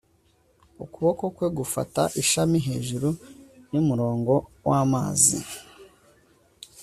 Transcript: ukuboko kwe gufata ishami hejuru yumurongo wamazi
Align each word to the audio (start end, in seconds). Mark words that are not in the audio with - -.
ukuboko 0.83 1.23
kwe 1.35 1.47
gufata 1.57 2.01
ishami 2.21 2.57
hejuru 2.67 3.09
yumurongo 3.73 4.35
wamazi 4.69 5.39